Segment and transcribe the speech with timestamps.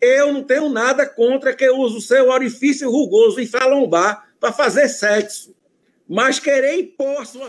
[0.00, 5.52] Eu não tenho nada contra que use o seu orifício rugoso infralombar para fazer sexo,
[6.08, 7.48] mas querer impor sua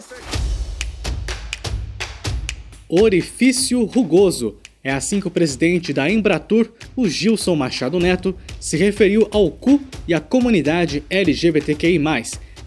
[2.90, 4.58] Orifício rugoso.
[4.84, 9.80] É assim que o presidente da Embratur, o Gilson Machado Neto, se referiu ao cu
[10.08, 12.02] e à comunidade LGBTQI+,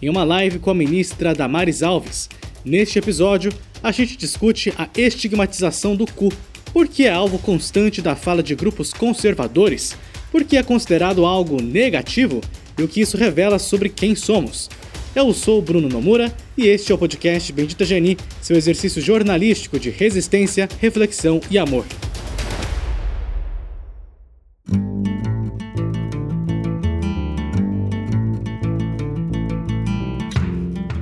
[0.01, 2.29] em uma live com a ministra Damares Alves.
[2.63, 6.31] Neste episódio, a gente discute a estigmatização do cu
[6.73, 9.95] porque é alvo constante da fala de grupos conservadores,
[10.31, 12.41] porque é considerado algo negativo
[12.77, 14.69] e o que isso revela sobre quem somos.
[15.15, 19.91] Eu sou Bruno Nomura e este é o podcast Bendita Geni, seu exercício jornalístico de
[19.91, 21.85] resistência, reflexão e amor.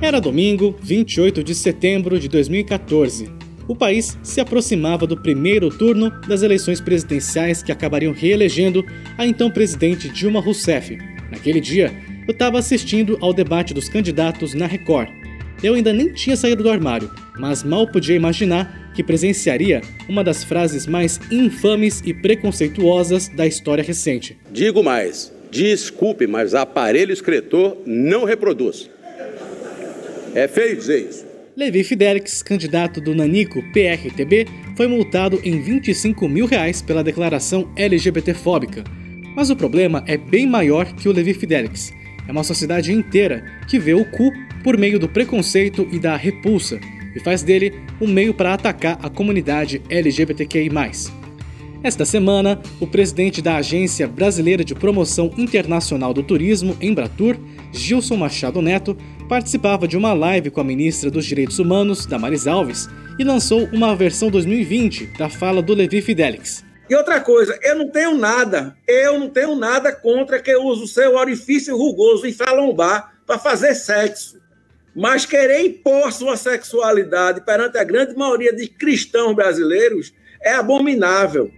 [0.02, 6.42] Era domingo, 28 de setembro de 2014 o país se aproximava do primeiro turno das
[6.42, 8.84] eleições presidenciais que acabariam reelegendo
[9.16, 10.98] a então presidente Dilma Rousseff.
[11.30, 11.92] Naquele dia,
[12.26, 15.08] eu estava assistindo ao debate dos candidatos na Record.
[15.62, 20.44] Eu ainda nem tinha saído do armário, mas mal podia imaginar que presenciaria uma das
[20.44, 24.36] frases mais infames e preconceituosas da história recente.
[24.50, 28.90] Digo mais, desculpe, mas aparelho escritor não reproduz.
[30.34, 31.31] É feio dizer isso.
[31.54, 38.82] Levi Fidelix, candidato do Nanico PRTB, foi multado em 25 mil reais pela declaração LGBTfóbica.
[39.36, 41.92] Mas o problema é bem maior que o Levi Fidelix.
[42.26, 44.32] É uma sociedade inteira que vê o cu
[44.64, 46.80] por meio do preconceito e da repulsa
[47.14, 50.70] e faz dele um meio para atacar a comunidade LGBTQI.
[51.82, 57.36] Esta semana, o presidente da Agência Brasileira de Promoção Internacional do Turismo, Embratur,
[57.72, 58.96] Gilson Machado Neto,
[59.32, 62.86] participava de uma live com a ministra dos Direitos Humanos, Damares Alves,
[63.18, 66.62] e lançou uma versão 2020 da fala do Levi Fidelix.
[66.86, 70.86] E outra coisa, eu não tenho nada, eu não tenho nada contra que use o
[70.86, 74.38] seu orifício rugoso infralombar para fazer sexo.
[74.94, 80.12] Mas querer impor sua sexualidade perante a grande maioria de cristãos brasileiros
[80.42, 81.50] é abominável.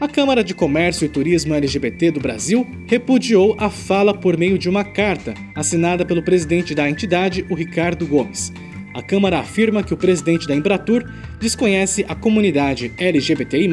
[0.00, 4.68] A Câmara de Comércio e Turismo LGBT do Brasil repudiou a fala por meio de
[4.68, 8.52] uma carta assinada pelo presidente da entidade, o Ricardo Gomes.
[8.92, 11.08] A Câmara afirma que o presidente da Embratur
[11.40, 13.70] desconhece a comunidade LGBTI,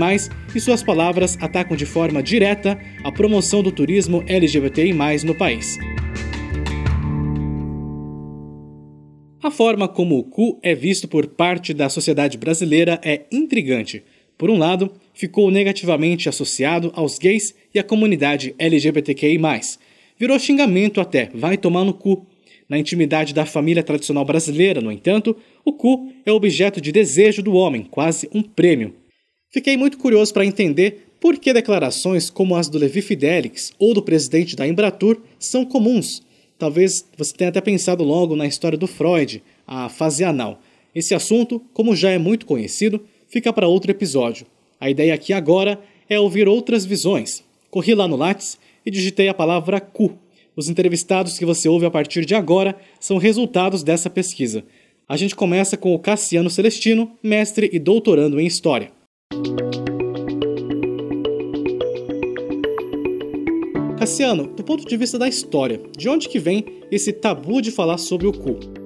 [0.54, 4.94] e suas palavras atacam de forma direta a promoção do turismo LGBTI
[5.26, 5.80] no país.
[9.44, 14.04] A forma como o cu é visto por parte da sociedade brasileira é intrigante.
[14.42, 19.38] Por um lado, ficou negativamente associado aos gays e à comunidade LGBTQI.
[20.18, 22.26] Virou xingamento até, vai tomar no cu.
[22.68, 27.54] Na intimidade da família tradicional brasileira, no entanto, o cu é objeto de desejo do
[27.54, 28.96] homem, quase um prêmio.
[29.52, 34.02] Fiquei muito curioso para entender por que declarações como as do Levi Fidelix ou do
[34.02, 36.24] presidente da Embratur são comuns.
[36.58, 40.60] Talvez você tenha até pensado logo na história do Freud, a fase anal.
[40.96, 44.46] Esse assunto, como já é muito conhecido, fica para outro episódio.
[44.80, 47.44] A ideia aqui agora é ouvir outras visões.
[47.70, 50.20] Corri lá no Lattes e digitei a palavra cu.
[50.56, 54.66] Os entrevistados que você ouve a partir de agora são resultados dessa pesquisa.
[55.08, 58.92] A gente começa com o Cassiano Celestino, mestre e doutorando em História.
[63.98, 67.98] Cassiano, do ponto de vista da história, de onde que vem esse tabu de falar
[67.98, 68.81] sobre o cu?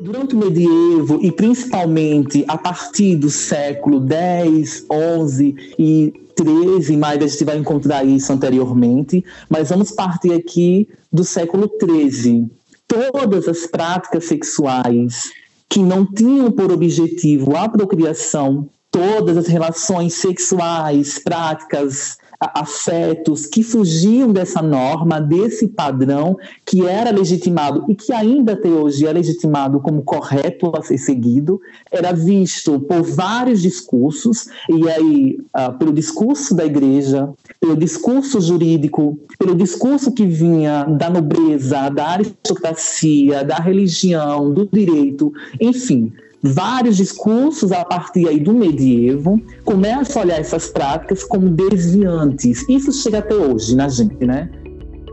[0.00, 4.86] Durante o medievo e principalmente a partir do século X,
[5.28, 11.22] XI e XIII, mais a gente vai encontrar isso anteriormente, mas vamos partir aqui do
[11.22, 12.50] século XIII.
[12.88, 15.30] Todas as práticas sexuais
[15.68, 24.32] que não tinham por objetivo a procriação, todas as relações sexuais, práticas afetos que fugiam
[24.32, 30.02] dessa norma, desse padrão que era legitimado e que ainda até hoje é legitimado como
[30.02, 31.60] correto a ser seguido,
[31.92, 37.28] era visto por vários discursos, e aí uh, pelo discurso da igreja,
[37.60, 45.32] pelo discurso jurídico, pelo discurso que vinha da nobreza, da aristocracia, da religião, do direito,
[45.60, 46.10] enfim
[46.42, 52.66] vários discursos a partir aí do medievo começam a olhar essas práticas como desviantes.
[52.68, 54.50] Isso chega até hoje na gente, né?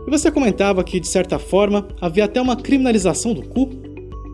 [0.08, 3.70] E você comentava que, de certa forma, havia até uma criminalização do cu?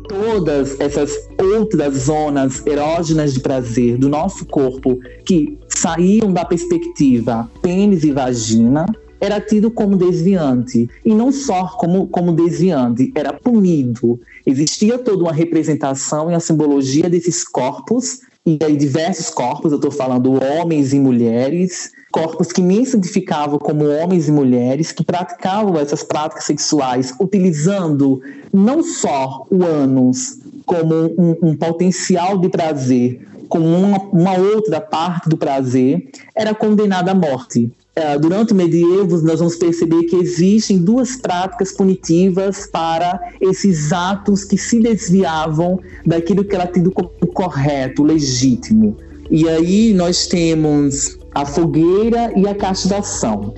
[0.08, 1.12] Todas essas
[1.42, 8.86] outras zonas erógenas de prazer do nosso corpo que saíam da perspectiva pênis e vagina
[9.20, 10.90] era tido como desviante.
[11.04, 14.20] E não só como, como desviante, era punido.
[14.46, 19.90] Existia toda uma representação e a simbologia desses corpos e aí diversos corpos, eu estou
[19.90, 26.04] falando homens e mulheres, corpos que me identificavam como homens e mulheres que praticavam essas
[26.04, 33.98] práticas sexuais utilizando não só o ânus como um, um potencial de prazer, como uma,
[34.12, 37.72] uma, outra parte do prazer, era condenada à morte.
[37.96, 44.44] Uh, durante o medievo, nós vamos perceber que existem duas práticas punitivas para esses atos
[44.44, 48.98] que se desviavam daquilo que era tido como correto, legítimo.
[49.30, 53.54] E aí nós temos a fogueira e a castigação.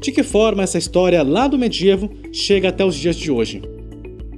[0.00, 3.62] De que forma essa história lá do medievo chega até os dias de hoje?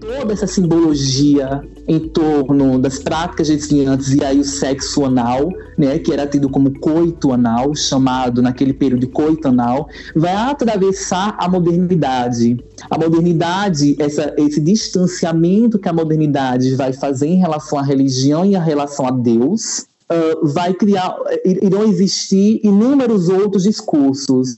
[0.01, 6.13] Toda essa simbologia em torno das práticas desviantes e aí o sexo anal, né, que
[6.13, 12.57] era tido como coito anal, chamado naquele período de coito anal, vai atravessar a modernidade.
[12.91, 18.57] A modernidade, essa, esse distanciamento que a modernidade vai fazer em relação à religião e
[18.57, 21.15] à relação a Deus, uh, vai criar,
[21.45, 24.55] irão existir inúmeros outros discursos.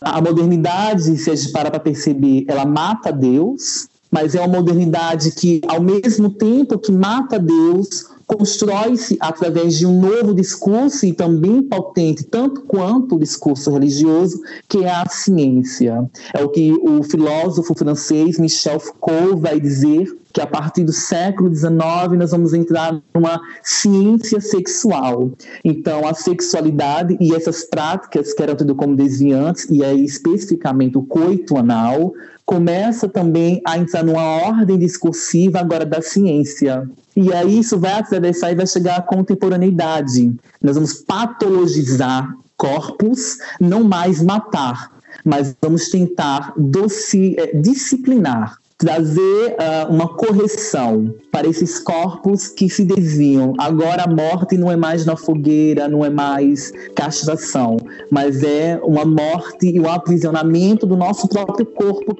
[0.00, 5.32] A modernidade, se a gente para para perceber, ela mata Deus, mas é uma modernidade
[5.32, 11.62] que, ao mesmo tempo que mata Deus, constrói-se através de um novo discurso e também
[11.62, 16.10] potente, tanto quanto o discurso religioso, que é a ciência.
[16.34, 21.48] É o que o filósofo francês Michel Foucault vai dizer que a partir do século
[21.48, 21.72] XIX
[22.18, 25.32] nós vamos entrar numa ciência sexual.
[25.64, 31.02] Então, a sexualidade e essas práticas que eram tido como desviantes, e aí especificamente o
[31.02, 32.12] coito anal,
[32.44, 36.86] começa também a entrar numa ordem discursiva agora da ciência.
[37.16, 40.34] E aí isso vai atravessar e vai chegar à contemporaneidade.
[40.62, 44.92] Nós vamos patologizar corpos, não mais matar,
[45.24, 52.84] mas vamos tentar doci, eh, disciplinar trazer uh, uma correção para esses corpos que se
[52.84, 53.54] desviam.
[53.58, 57.76] Agora a morte não é mais na fogueira, não é mais castração,
[58.10, 62.16] mas é uma morte e um aprisionamento do nosso próprio corpo.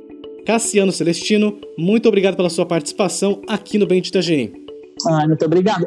[0.46, 4.52] Cassiano Celestino, muito obrigado pela sua participação aqui no Bendita Gene.
[5.06, 5.86] Ah, muito obrigado.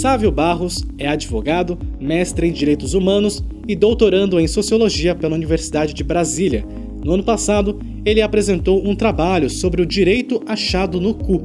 [0.00, 6.04] Sávio Barros é advogado, mestre em Direitos Humanos e doutorando em Sociologia pela Universidade de
[6.04, 6.64] Brasília.
[7.04, 11.42] No ano passado, ele apresentou um trabalho sobre o direito achado no cu.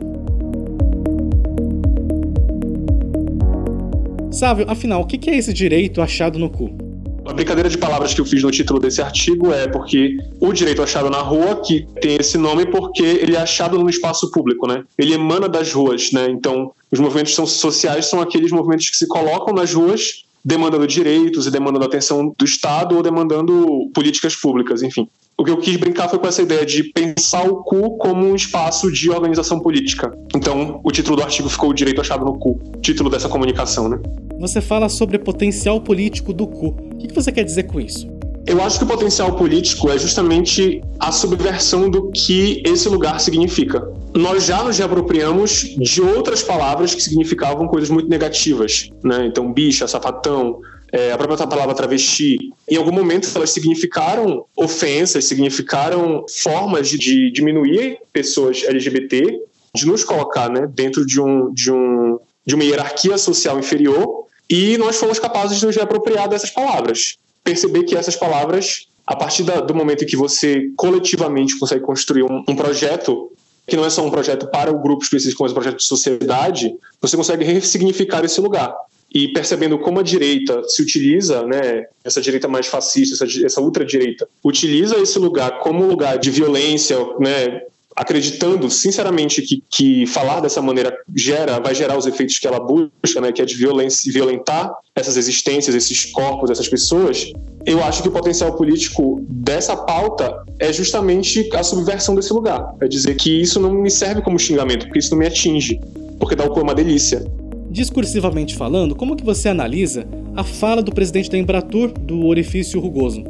[4.29, 6.82] Sávio, afinal, o que é esse direito achado no cu?
[7.25, 10.81] A brincadeira de palavras que eu fiz no título desse artigo é porque o direito
[10.81, 14.83] achado na rua, que tem esse nome porque ele é achado no espaço público, né?
[14.97, 16.27] Ele emana das ruas, né?
[16.29, 21.51] Então, os movimentos sociais são aqueles movimentos que se colocam nas ruas demandando direitos e
[21.51, 25.07] demandando atenção do Estado ou demandando políticas públicas, enfim.
[25.37, 28.35] O que eu quis brincar foi com essa ideia de pensar o cu como um
[28.35, 30.15] espaço de organização política.
[30.35, 33.99] Então, o título do artigo ficou o direito achado no cu, título dessa comunicação, né?
[34.39, 36.67] Você fala sobre potencial político do cu.
[36.67, 38.07] O que você quer dizer com isso?
[38.45, 43.81] Eu acho que o potencial político é justamente a subversão do que esse lugar significa.
[44.15, 49.25] Nós já nos reapropriamos de outras palavras que significavam coisas muito negativas, né?
[49.25, 50.61] Então, bicha, sapatão,
[50.91, 52.37] é, a própria palavra travesti.
[52.69, 59.41] Em algum momento, elas significaram ofensas, significaram formas de, de diminuir pessoas LGBT,
[59.75, 64.77] de nos colocar né, dentro de, um, de, um, de uma hierarquia social inferior e
[64.77, 67.17] nós fomos capazes de nos reapropriar dessas palavras.
[67.43, 72.21] Perceber que essas palavras, a partir da, do momento em que você coletivamente consegue construir
[72.21, 73.31] um, um projeto
[73.67, 76.75] que não é só um projeto para o grupo específico, mas um projeto de sociedade,
[77.01, 78.73] você consegue ressignificar esse lugar.
[79.13, 84.27] E percebendo como a direita se utiliza, né, essa direita mais fascista, essa, essa ultradireita,
[84.43, 87.61] utiliza esse lugar como lugar de violência, né,
[87.95, 93.21] acreditando sinceramente que, que falar dessa maneira gera, vai gerar os efeitos que ela busca,
[93.21, 97.31] né, que é de violência, violentar essas existências, esses corpos, essas pessoas,
[97.65, 102.75] eu acho que o potencial político dessa pauta é justamente a subversão desse lugar.
[102.81, 105.79] É dizer que isso não me serve como xingamento, porque isso não me atinge,
[106.19, 107.23] porque dá o cu é uma delícia.
[107.69, 113.23] Discursivamente falando, como que você analisa a fala do presidente da Embratur do orifício rugoso?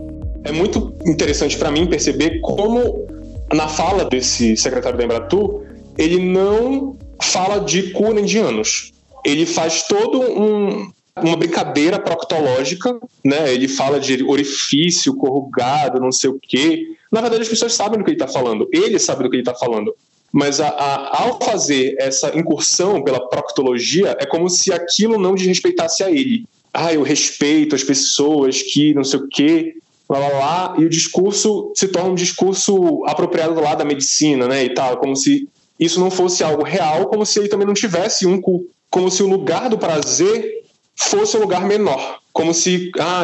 [0.44, 3.08] É muito interessante para mim perceber como
[3.54, 5.64] na fala desse secretário da Embratur,
[5.98, 8.92] ele não fala de cu nem de anos.
[9.26, 10.92] Ele faz todo um,
[11.22, 13.54] uma brincadeira proctológica, né?
[13.54, 16.88] Ele fala de orifício corrugado, não sei o quê.
[17.12, 18.68] Na verdade, as pessoas sabem do que ele está falando.
[18.72, 19.94] Ele sabe do que ele está falando.
[20.32, 26.04] Mas a, a, ao fazer essa incursão pela proctologia, é como se aquilo não desrespeitasse
[26.04, 26.46] a ele.
[26.74, 29.76] Ah, eu respeito as pessoas que não sei o quê.
[30.14, 34.48] Lá, lá, lá, e o discurso se torna um discurso apropriado do lado da medicina,
[34.48, 35.48] né, e tal, como se
[35.80, 39.24] isso não fosse algo real, como se ele também não tivesse um culto, como se
[39.24, 40.64] o lugar do prazer
[40.96, 43.24] fosse um lugar menor, como se, ah,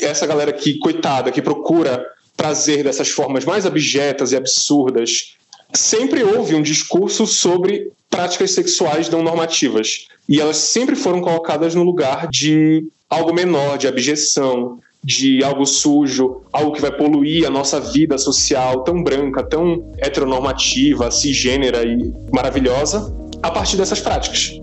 [0.00, 2.04] essa galera aqui, coitada, que procura
[2.36, 5.36] prazer dessas formas mais abjetas e absurdas,
[5.72, 10.06] sempre houve um discurso sobre práticas sexuais não normativas.
[10.28, 16.42] E elas sempre foram colocadas no lugar de algo menor, de abjeção, de algo sujo,
[16.52, 23.14] algo que vai poluir a nossa vida social tão branca, tão heteronormativa, cisgênera e maravilhosa,
[23.42, 24.58] a partir dessas práticas.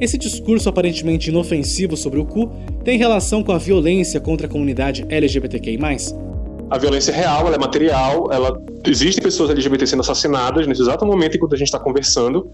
[0.00, 2.50] Esse discurso aparentemente inofensivo sobre o cu
[2.82, 5.78] tem relação com a violência contra a comunidade LGBTQI+.
[6.70, 11.04] A violência é real, ela é material, ela existem pessoas LGBT sendo assassinadas nesse exato
[11.04, 12.50] momento enquanto a gente está conversando.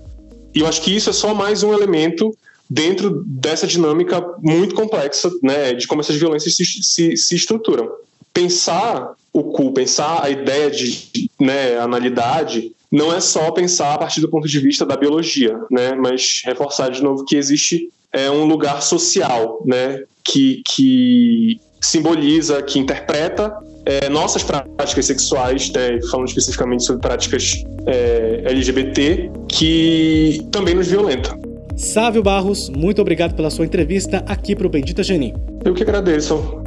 [0.54, 2.34] E eu acho que isso é só mais um elemento
[2.68, 7.90] dentro dessa dinâmica muito complexa, né, de como essas violências se, se, se estruturam.
[8.32, 14.20] Pensar o cu, pensar a ideia de né, analidade, não é só pensar a partir
[14.20, 15.94] do ponto de vista da biologia, né?
[15.94, 20.04] Mas reforçar de novo que existe é, um lugar social, né?
[20.24, 23.52] Que, que simboliza, que interpreta
[23.84, 26.00] é, nossas práticas sexuais, né?
[26.10, 31.38] falando especificamente sobre práticas é, LGBT, que também nos violenta.
[31.76, 35.34] Sávio Barros, muito obrigado pela sua entrevista aqui para o Bendita Geni.
[35.62, 36.62] Eu que agradeço.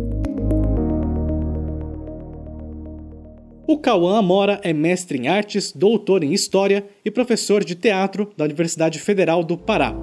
[3.65, 8.45] O Cauã Amora é mestre em artes, doutor em história e professor de teatro da
[8.45, 9.95] Universidade Federal do Pará.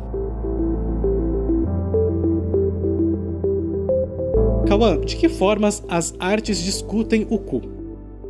[4.67, 7.75] Cauã, de que formas as artes discutem o cu?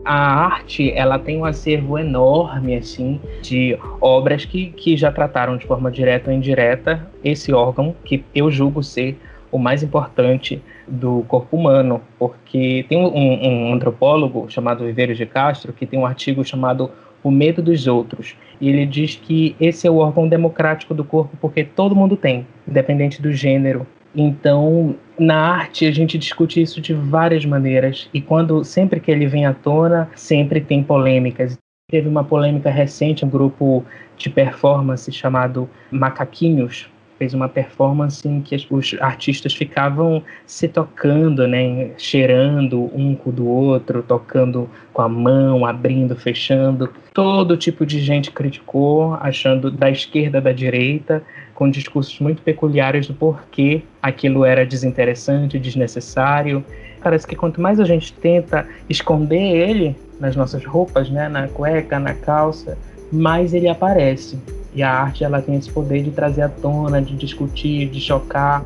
[0.07, 5.67] A arte ela tem um acervo enorme assim de obras que, que já trataram de
[5.67, 9.19] forma direta ou indireta esse órgão que eu julgo ser
[9.51, 15.73] o mais importante do corpo humano, porque tem um, um antropólogo chamado Viveiros de Castro
[15.73, 16.89] que tem um artigo chamado
[17.23, 21.37] O Medo dos Outros, e ele diz que esse é o órgão democrático do corpo
[21.41, 23.85] porque todo mundo tem, independente do gênero.
[24.17, 29.27] Então, na arte a gente discute isso de várias maneiras e quando sempre que ele
[29.27, 31.59] vem à tona, sempre tem polêmicas.
[31.91, 33.85] Teve uma polêmica recente, um grupo
[34.17, 41.91] de performance chamado Macaquinhos, fez uma performance em que os artistas ficavam se tocando, né,
[41.97, 46.91] cheirando um com o do outro, tocando com a mão, abrindo, fechando.
[47.13, 51.23] Todo tipo de gente criticou, achando da esquerda, da direita,
[51.55, 56.65] com discursos muito peculiares do porquê aquilo era desinteressante, desnecessário.
[57.03, 61.99] Parece que quanto mais a gente tenta esconder ele nas nossas roupas, né, na cueca,
[61.99, 62.77] na calça,
[63.13, 64.39] mais ele aparece.
[64.77, 68.65] E a arte ela tem esse poder de trazer à tona, de discutir, de chocar.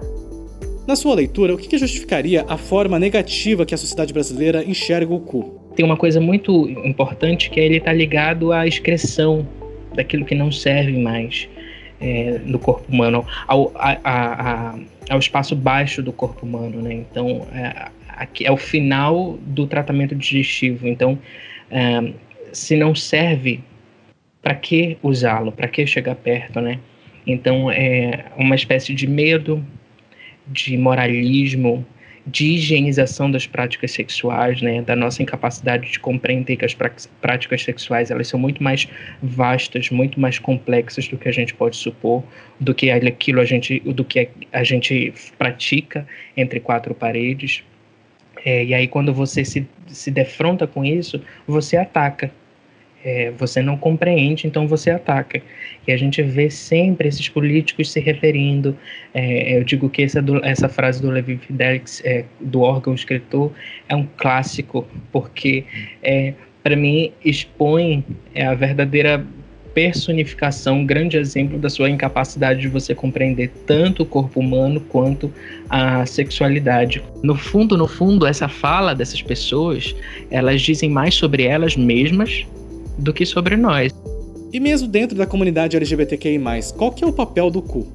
[0.87, 5.21] Na sua leitura, o que justificaria a forma negativa que a sociedade brasileira enxerga o
[5.21, 5.61] cu?
[5.77, 9.47] Tem uma coisa muito importante que é ele estar tá ligado à excreção
[9.95, 11.49] daquilo que não serve mais
[12.01, 14.79] é, no corpo humano, ao, a, a,
[15.11, 16.93] ao espaço baixo do corpo humano, né?
[16.95, 20.89] Então, é, aqui é o final do tratamento digestivo.
[20.89, 21.17] Então,
[21.71, 22.13] é,
[22.53, 23.61] se não serve
[24.43, 25.53] para que usá-lo?
[25.53, 26.79] Para que chegar perto, né?
[27.27, 29.65] Então é uma espécie de medo,
[30.47, 31.85] de moralismo,
[32.27, 36.77] de higienização das práticas sexuais, né, da nossa incapacidade de compreender que as
[37.21, 38.87] práticas sexuais elas são muito mais
[39.23, 42.23] vastas, muito mais complexas do que a gente pode supor,
[42.59, 46.07] do que aquilo a gente, do que a gente pratica
[46.37, 47.63] entre quatro paredes.
[48.45, 52.31] É, e aí quando você se, se defronta com isso, você ataca,
[53.05, 55.41] é, você não compreende, então você ataca.
[55.87, 58.77] E a gente vê sempre esses políticos se referindo.
[59.15, 63.53] É, eu digo que essa, do, essa frase do Levi Fidelix, é, do órgão escritor,
[63.89, 65.65] é um clássico, porque,
[66.03, 68.05] é, para mim, expõe
[68.35, 69.25] é, a verdadeira
[69.73, 75.33] personificação, um grande exemplo da sua incapacidade de você compreender tanto o corpo humano quanto
[75.69, 77.03] a sexualidade.
[77.23, 79.95] No fundo, no fundo, essa fala dessas pessoas,
[80.29, 82.45] elas dizem mais sobre elas mesmas
[82.99, 83.93] do que sobre nós.
[84.53, 86.41] E mesmo dentro da comunidade LGBTQI+,
[86.77, 87.87] qual que é o papel do cu?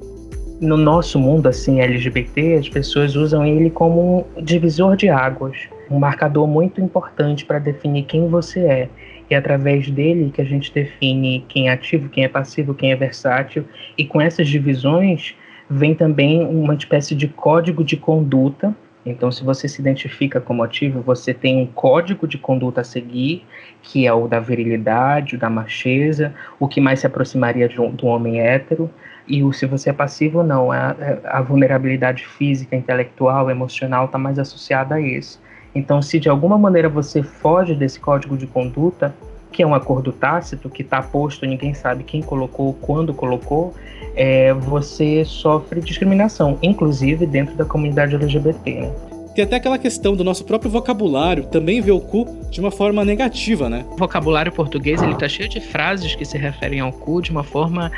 [0.60, 5.56] No nosso mundo assim LGBT, as pessoas usam ele como um divisor de águas,
[5.90, 8.88] um marcador muito importante para definir quem você é.
[9.30, 12.90] E é através dele que a gente define quem é ativo, quem é passivo, quem
[12.90, 13.66] é versátil.
[13.98, 15.34] E com essas divisões
[15.68, 18.74] vem também uma espécie de código de conduta
[19.06, 23.46] então, se você se identifica como ativo, você tem um código de conduta a seguir,
[23.80, 27.90] que é o da virilidade, o da macheza, o que mais se aproximaria de um,
[27.90, 28.90] do homem hétero.
[29.28, 30.72] E o se você é passivo, não.
[30.72, 35.40] A, a vulnerabilidade física, intelectual, emocional está mais associada a isso.
[35.72, 39.14] Então, se de alguma maneira você foge desse código de conduta,
[39.56, 43.74] que é um acordo tácito, que está posto, ninguém sabe quem colocou, quando colocou,
[44.14, 48.82] é, você sofre discriminação, inclusive dentro da comunidade LGBT.
[48.82, 48.92] Né?
[49.34, 53.02] Tem até aquela questão do nosso próprio vocabulário também ver o cu de uma forma
[53.02, 53.86] negativa, né?
[53.92, 57.42] O vocabulário português ele tá cheio de frases que se referem ao cu de uma
[57.42, 57.90] forma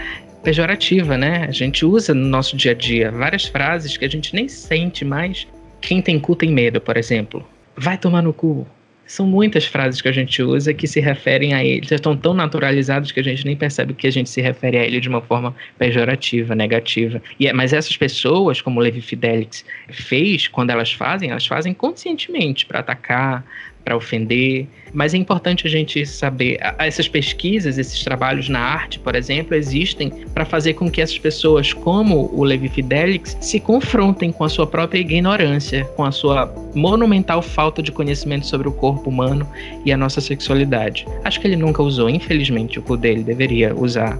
[0.44, 1.44] pejorativa, né?
[1.48, 5.04] A gente usa no nosso dia a dia várias frases que a gente nem sente
[5.04, 5.48] mais.
[5.80, 7.44] Quem tem cu tem medo, por exemplo.
[7.76, 8.64] Vai tomar no cu.
[9.08, 13.10] São muitas frases que a gente usa que se referem a ele, estão tão naturalizados
[13.10, 15.56] que a gente nem percebe que a gente se refere a ele de uma forma
[15.78, 17.22] pejorativa, negativa.
[17.40, 22.66] E é, mas essas pessoas, como Levi Fidelix fez, quando elas fazem, elas fazem conscientemente
[22.66, 23.46] para atacar,
[23.88, 24.68] para ofender.
[24.92, 30.10] Mas é importante a gente saber, essas pesquisas, esses trabalhos na arte, por exemplo, existem
[30.34, 34.66] para fazer com que essas pessoas, como o Levi Fidelix, se confrontem com a sua
[34.66, 39.48] própria ignorância, com a sua monumental falta de conhecimento sobre o corpo humano
[39.86, 41.06] e a nossa sexualidade.
[41.24, 44.18] Acho que ele nunca usou, infelizmente, o cu dele deveria usar.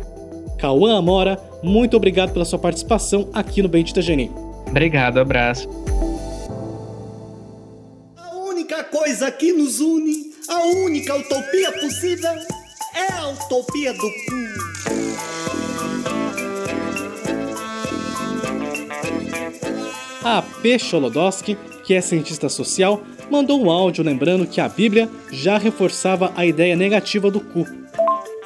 [0.59, 4.31] Cauã Amora, muito obrigado pela sua participação aqui no Bendita Geni.
[4.67, 5.69] Obrigado, abraço
[8.91, 12.33] coisa que nos une, a única utopia possível,
[12.95, 14.09] é a utopia do cu.
[20.25, 20.79] A P.
[20.79, 26.45] Cholodowski, que é cientista social, mandou um áudio lembrando que a Bíblia já reforçava a
[26.45, 27.67] ideia negativa do cu.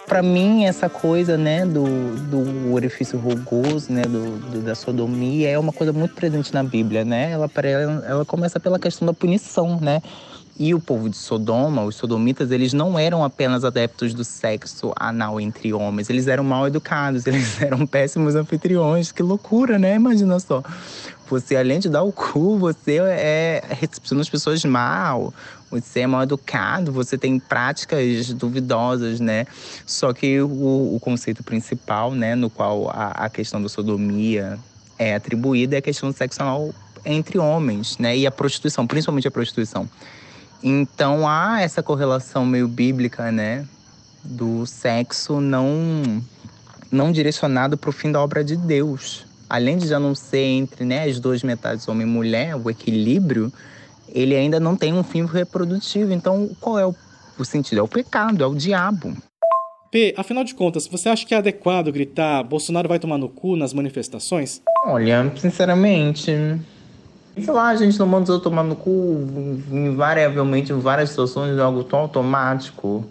[0.06, 1.84] Para mim, essa coisa né, do,
[2.28, 7.04] do orifício rugoso, né, do, do, da sodomia, é uma coisa muito presente na Bíblia.
[7.04, 7.30] Né?
[7.30, 10.02] Ela, ela, ela começa pela questão da punição, né?
[10.58, 15.40] E o povo de Sodoma, os sodomitas, eles não eram apenas adeptos do sexo anal
[15.40, 19.10] entre homens, eles eram mal educados, eles eram péssimos anfitriões.
[19.10, 19.94] Que loucura, né?
[19.94, 20.62] Imagina só.
[21.28, 25.32] Você, além de dar o cu, você é recepciona as pessoas mal,
[25.70, 29.46] você é mal educado, você tem práticas duvidosas, né?
[29.86, 34.58] Só que o, o conceito principal, né, no qual a, a questão da sodomia
[34.98, 38.16] é atribuída é a questão do sexo anal entre homens, né?
[38.16, 39.88] E a prostituição, principalmente a prostituição.
[40.62, 43.66] Então há essa correlação meio bíblica, né?
[44.22, 46.22] Do sexo não,
[46.90, 49.26] não direcionado para o fim da obra de Deus.
[49.48, 53.52] Além de já não ser entre né, as duas metades, homem e mulher, o equilíbrio,
[54.08, 56.12] ele ainda não tem um fim reprodutivo.
[56.12, 56.94] Então, qual é o,
[57.38, 57.80] o sentido?
[57.80, 59.14] É o pecado, é o diabo.
[59.90, 63.56] P, afinal de contas, você acha que é adequado gritar Bolsonaro vai tomar no cu
[63.56, 64.62] nas manifestações?
[64.86, 66.32] Olha, sinceramente,
[67.34, 69.26] Sei lá, a gente não mandou tomar no cu
[69.70, 73.06] invariavelmente em várias situações de algo tão automático.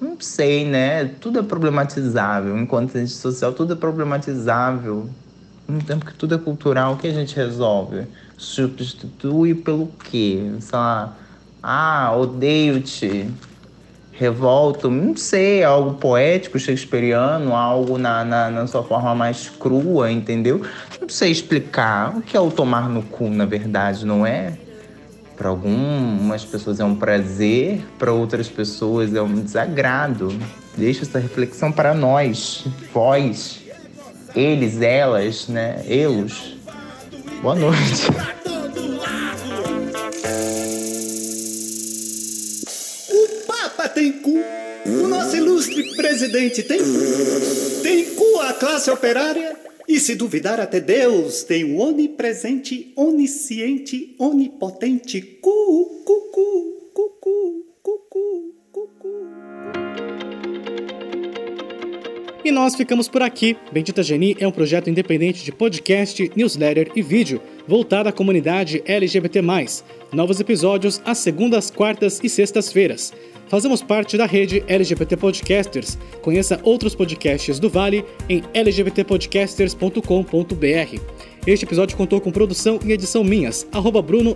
[0.00, 1.06] Não sei, né?
[1.20, 2.56] Tudo é problematizável.
[2.56, 5.08] Enquanto cientista social, tudo é problematizável.
[5.66, 8.06] No tempo que tudo é cultural, o que a gente resolve?
[8.36, 10.52] Substitui pelo quê?
[10.60, 11.16] Sei lá,
[11.62, 13.28] ah, odeio-te
[14.16, 20.62] revolto, não sei, algo poético, shakespeariano, algo na, na, na, sua forma mais crua, entendeu?
[21.00, 24.52] Não sei explicar o que é o tomar no cu, na verdade, não é?
[25.36, 30.32] Para algumas pessoas é um prazer, para outras pessoas é um desagrado.
[30.76, 33.60] Deixa essa reflexão para nós, vós,
[34.34, 35.84] eles, elas, né?
[35.88, 36.56] Elos.
[37.42, 38.42] Boa noite.
[46.24, 46.78] Presidente tem.
[47.82, 49.56] Tem cu a classe operária.
[49.86, 57.60] E se duvidar até Deus, tem o onipresente, onisciente, onipotente cu, cu, cu, cu, cu,
[57.82, 59.08] cu, cu, cu, cu.
[62.42, 63.58] E nós ficamos por aqui.
[63.70, 69.42] Bendita Geni é um projeto independente de podcast, newsletter e vídeo voltado à comunidade LGBT+.
[70.12, 73.12] Novos episódios às segundas, quartas e sextas-feiras.
[73.54, 75.96] Fazemos parte da rede LGBT Podcasters.
[76.20, 81.00] Conheça outros podcasts do Vale em lgbtpodcasters.com.br.
[81.46, 84.34] Este episódio contou com produção e edição minhas, arroba Bruno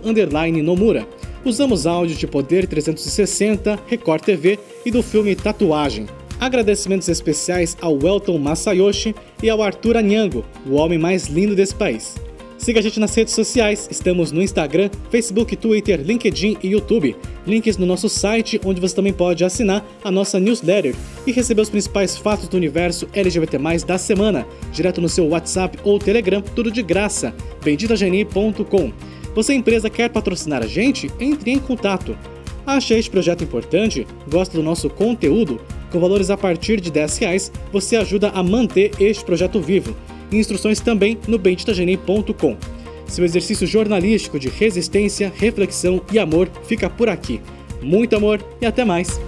[0.63, 1.05] Nomura.
[1.43, 6.05] Usamos áudios de Poder 360, Record TV e do filme Tatuagem.
[6.39, 12.15] Agradecimentos especiais ao Welton Masayoshi e ao Arthur Anyango, o homem mais lindo desse país.
[12.59, 17.15] Siga a gente nas redes sociais, estamos no Instagram, Facebook, Twitter, LinkedIn e YouTube.
[17.47, 20.93] Links no nosso site, onde você também pode assinar a nossa newsletter
[21.25, 25.97] e receber os principais fatos do universo LGBT+, da semana, direto no seu WhatsApp ou
[25.97, 27.33] Telegram, tudo de graça.
[27.63, 28.91] benditageni.com
[29.33, 31.09] Você empresa quer patrocinar a gente?
[31.17, 32.15] Entre em contato.
[32.67, 34.05] Acha este projeto importante?
[34.29, 35.61] Gosta do nosso conteúdo?
[35.93, 39.95] Com valores a partir de 10 reais, você ajuda a manter este projeto vivo
[40.31, 42.57] instruções também no benditageni.com.
[43.07, 47.41] seu exercício jornalístico de resistência, reflexão e amor fica por aqui.
[47.81, 49.19] Muito amor e até mais!